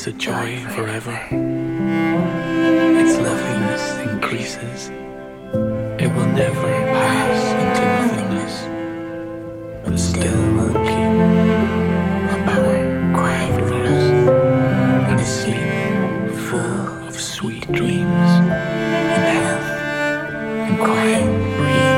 [0.00, 1.12] is a joy forever.
[3.00, 4.88] Its loveliness increases.
[6.02, 8.54] It will never pass into nothingness,
[9.84, 11.16] but still will keep
[12.32, 12.78] a power
[13.12, 14.06] quiet for us,
[15.10, 18.30] and a sleep full of sweet dreams
[19.16, 19.68] and health
[20.68, 21.24] and quiet
[21.58, 21.89] breathing.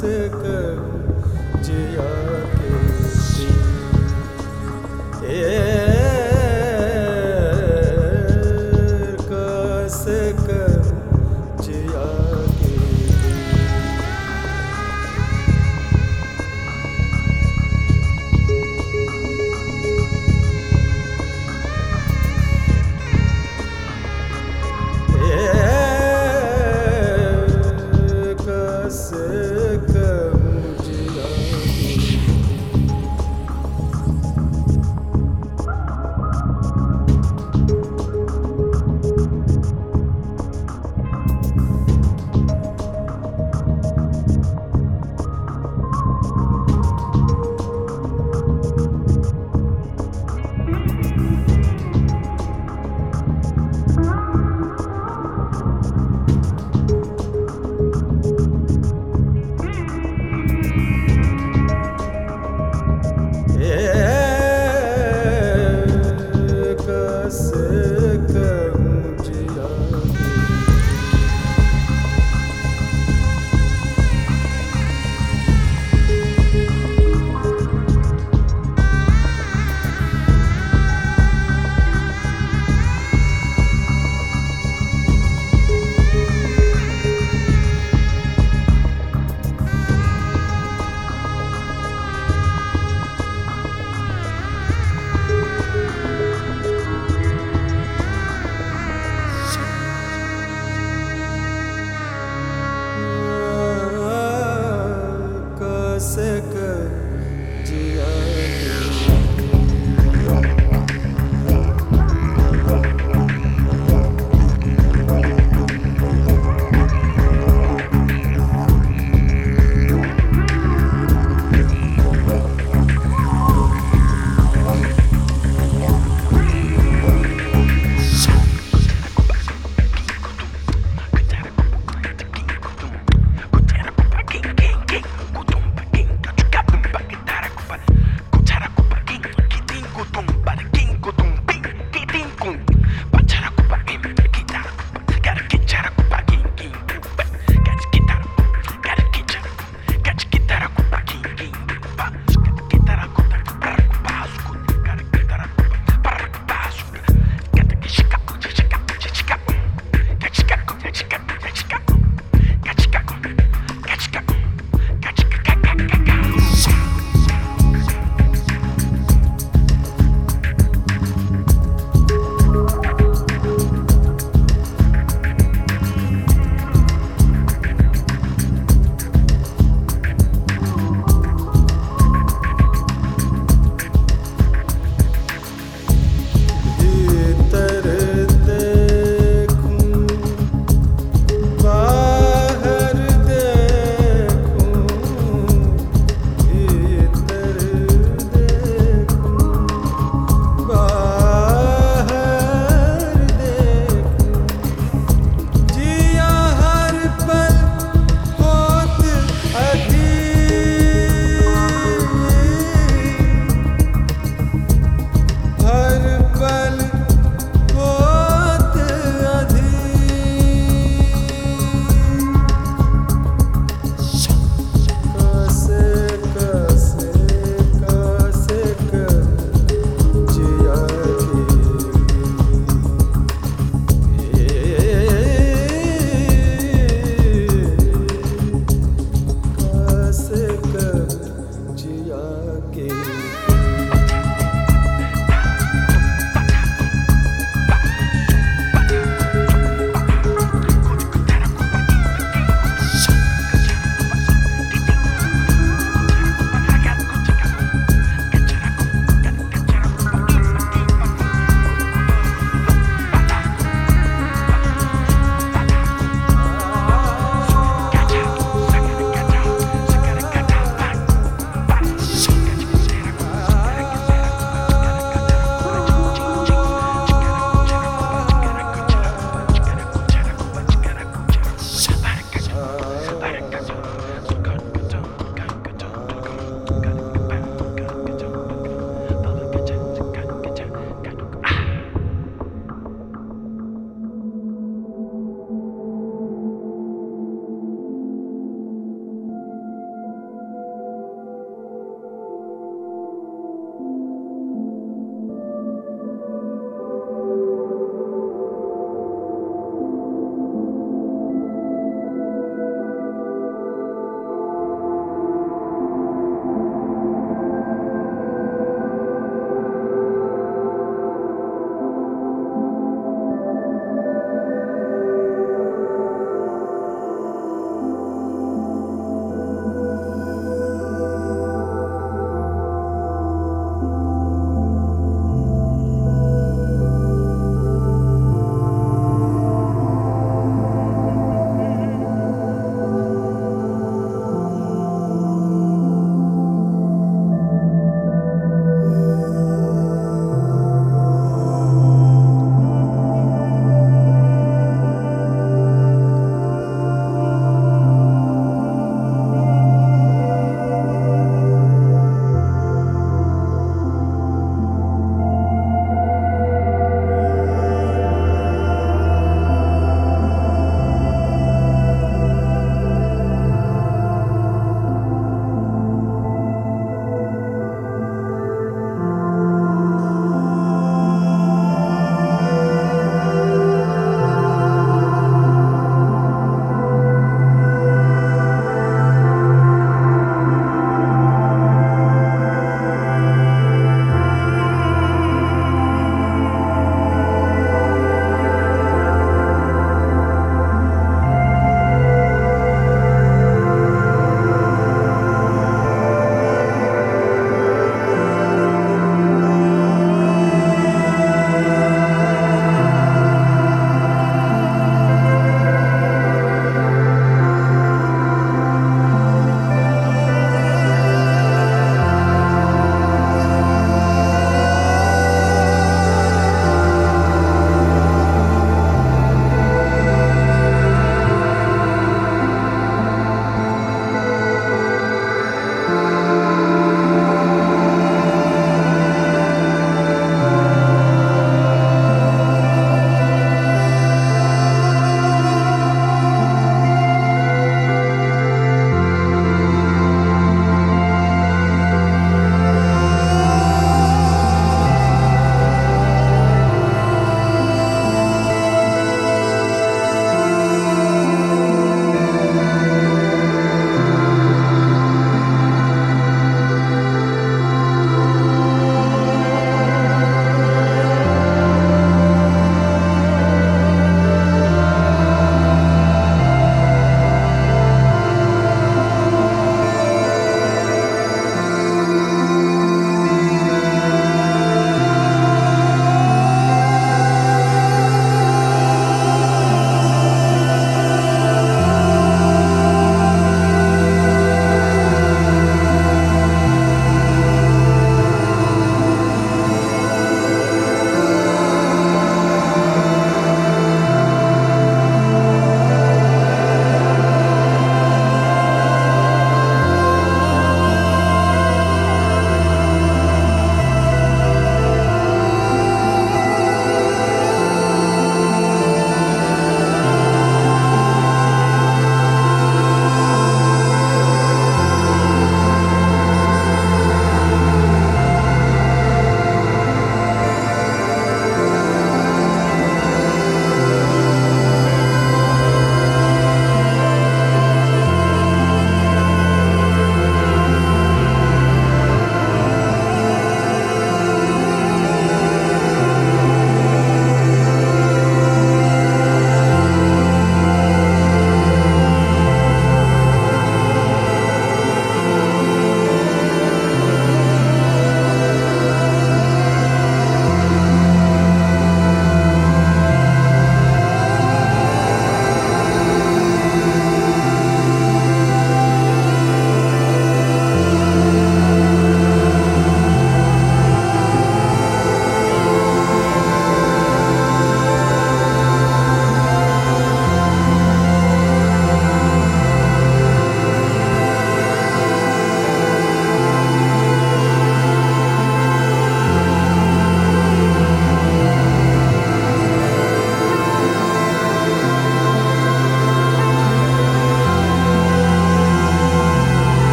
[0.00, 2.08] सकूं जिया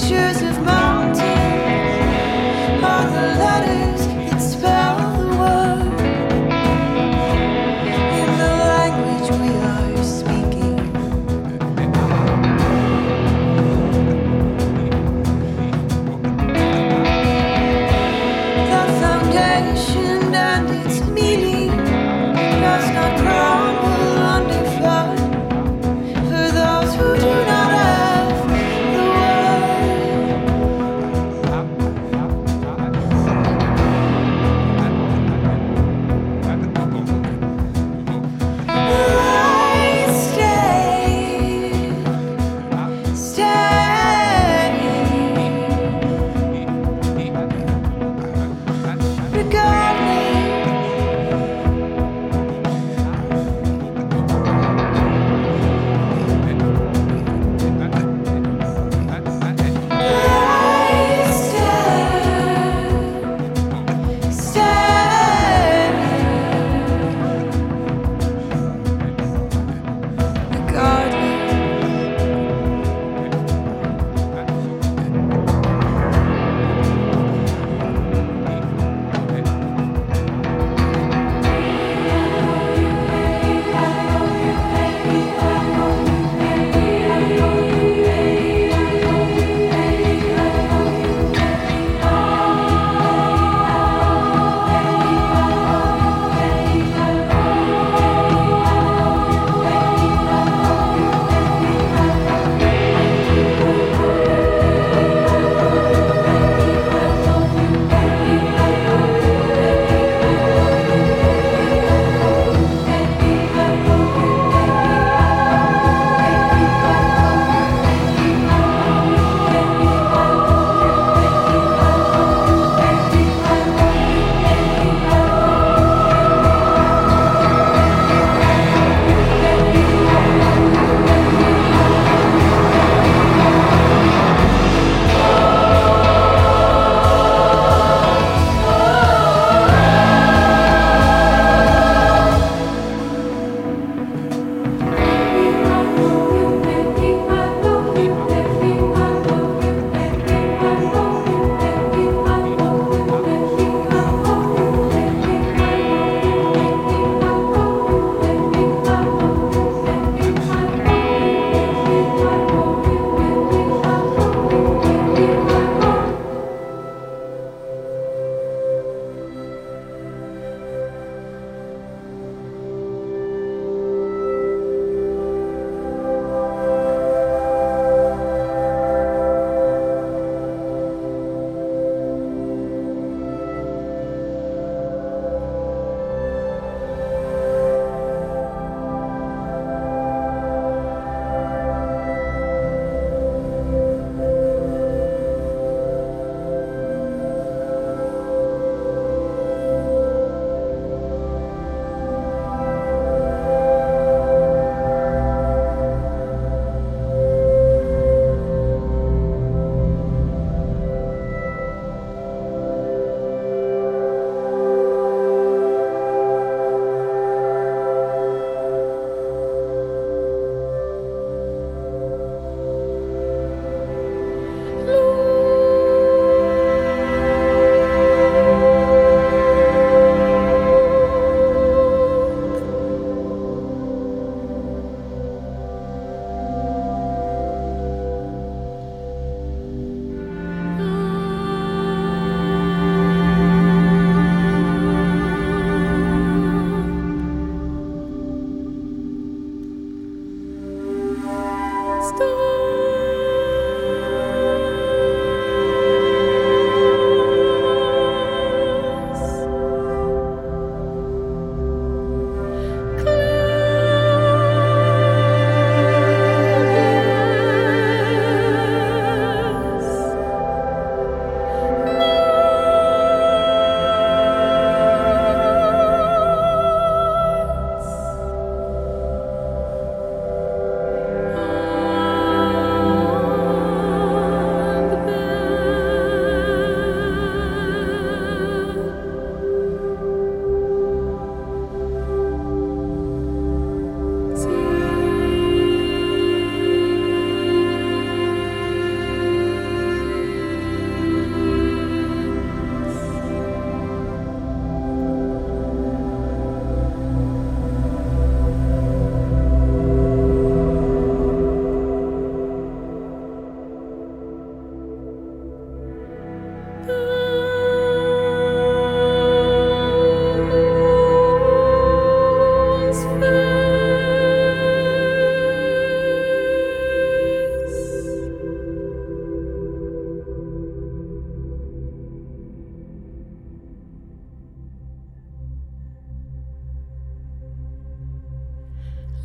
[0.00, 0.39] pictures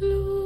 [0.02, 0.45] Lord.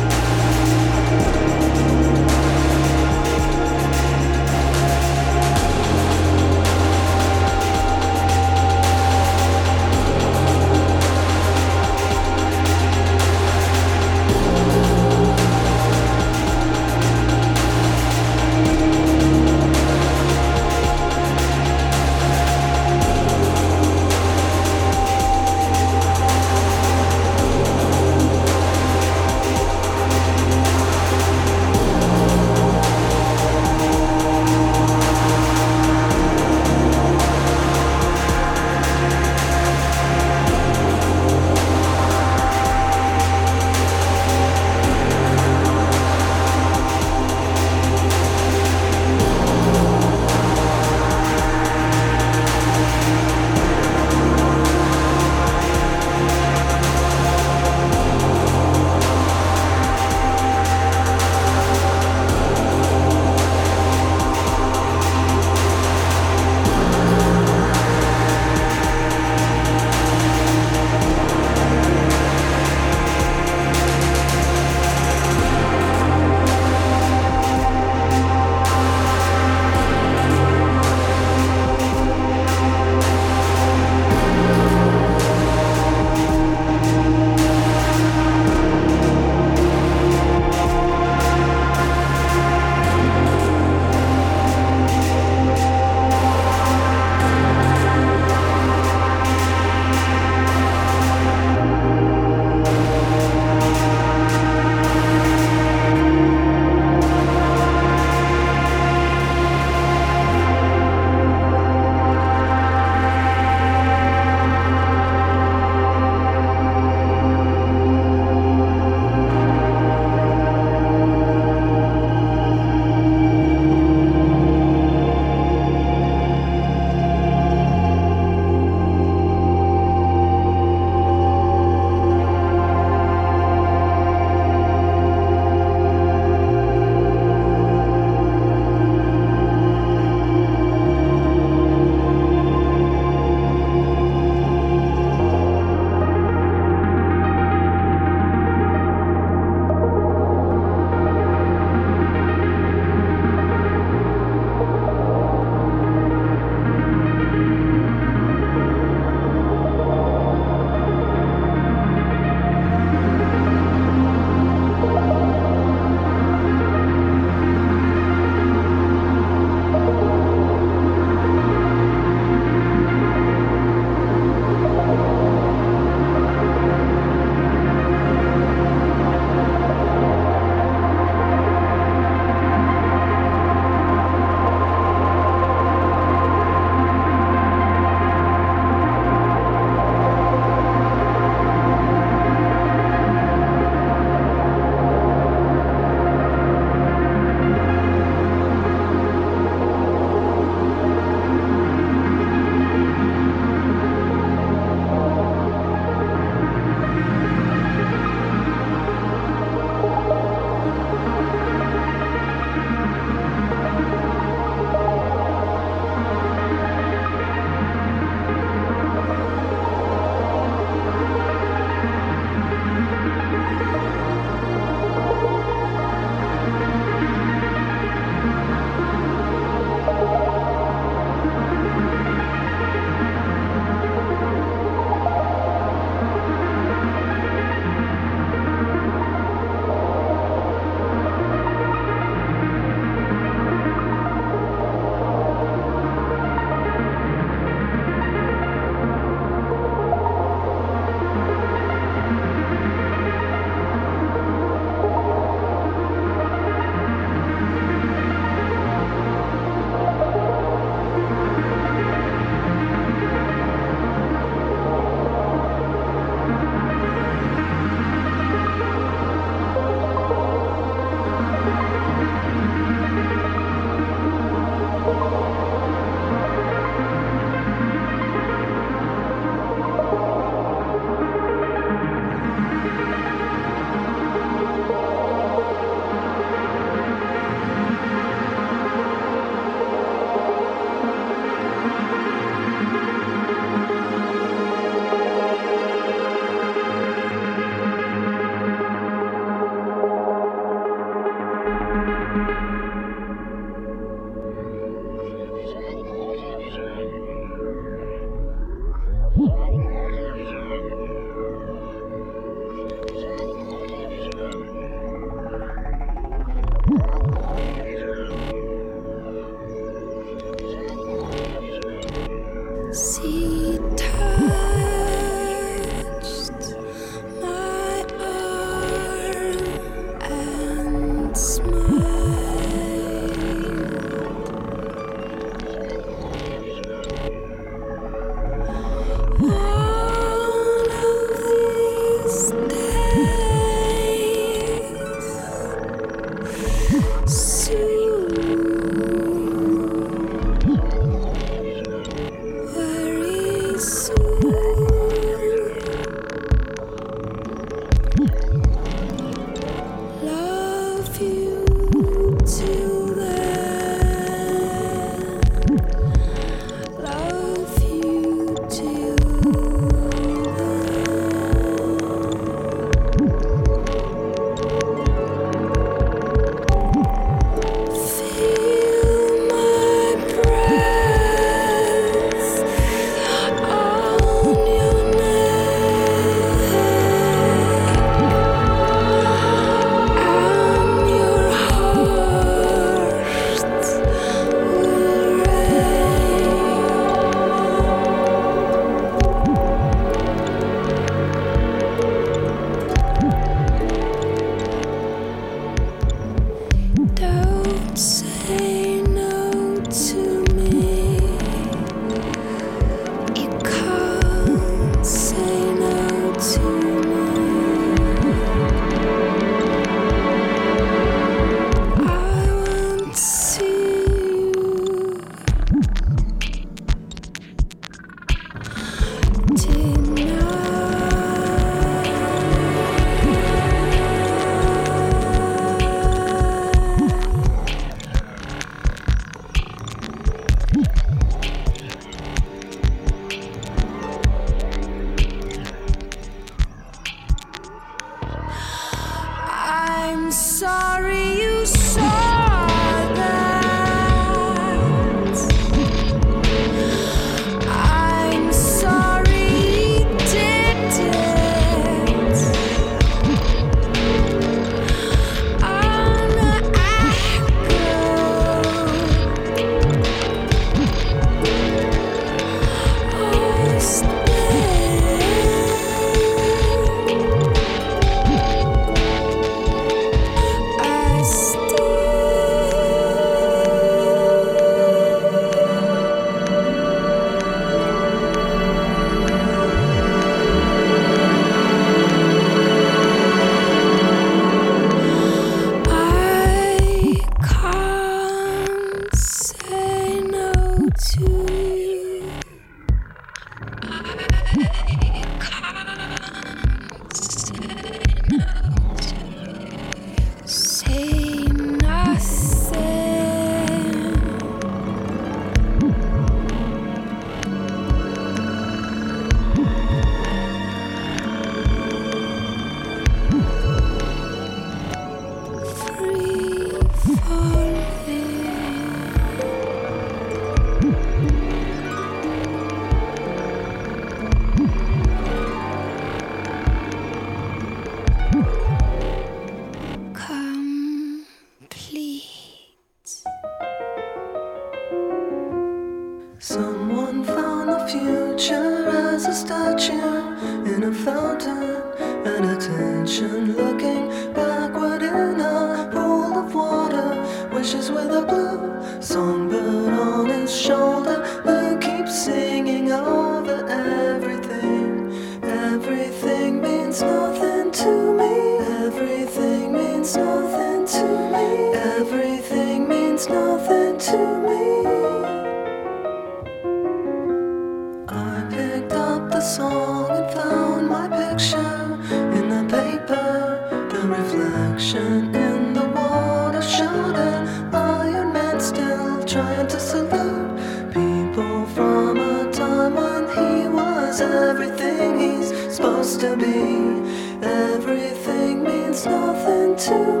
[599.61, 600.00] To